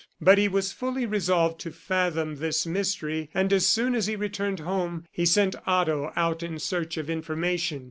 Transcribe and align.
But 0.19 0.39
he 0.39 0.47
was 0.47 0.71
fully 0.71 1.05
resolved 1.05 1.61
to 1.61 1.71
fathom 1.71 2.37
this 2.37 2.65
mystery 2.65 3.29
and 3.35 3.53
as 3.53 3.67
soon 3.67 3.93
as 3.93 4.07
he 4.07 4.15
returned 4.15 4.61
home 4.61 5.05
he 5.11 5.27
sent 5.27 5.53
Otto 5.67 6.11
out 6.15 6.41
in 6.41 6.57
search 6.57 6.97
of 6.97 7.07
information. 7.07 7.79